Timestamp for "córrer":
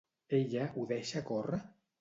1.31-1.65